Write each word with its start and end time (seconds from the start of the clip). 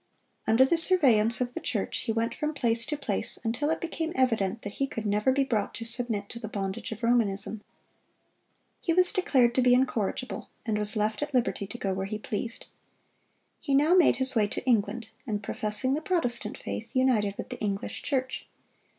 Under 0.47 0.65
the 0.65 0.79
surveillance 0.79 1.41
of 1.41 1.53
the 1.53 1.59
church 1.59 1.95
he 1.99 2.11
went 2.11 2.33
from 2.33 2.55
place 2.55 2.87
to 2.87 2.97
place, 2.97 3.37
until 3.43 3.69
it 3.69 3.79
became 3.79 4.13
evident 4.15 4.63
that 4.63 4.73
he 4.79 4.87
could 4.87 5.05
never 5.05 5.31
be 5.31 5.43
brought 5.43 5.75
to 5.75 5.85
submit 5.85 6.27
to 6.29 6.39
the 6.39 6.47
bondage 6.47 6.91
of 6.91 7.03
Romanism. 7.03 7.61
He 8.79 8.93
was 8.93 9.11
declared 9.11 9.53
to 9.53 9.61
be 9.61 9.75
incorrigible, 9.75 10.49
and 10.65 10.75
was 10.79 10.95
left 10.95 11.21
at 11.21 11.35
liberty 11.35 11.67
to 11.67 11.77
go 11.77 11.93
where 11.93 12.07
he 12.07 12.17
pleased. 12.17 12.65
He 13.59 13.75
now 13.75 13.93
made 13.93 14.15
his 14.15 14.33
way 14.33 14.47
to 14.47 14.65
England, 14.65 15.09
and 15.27 15.43
professing 15.43 15.93
the 15.93 16.01
Protestant 16.01 16.57
faith, 16.57 16.95
united 16.95 17.35
with 17.37 17.49
the 17.49 17.59
English 17.61 18.01
Church. 18.01 18.47